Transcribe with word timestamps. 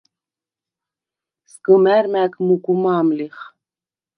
სგჷმა̈რ 1.51 2.05
მა̈გ 2.13 2.33
მუგუ 2.45 2.73
მა̄მ 2.83 3.07
ლიხ. 3.17 3.37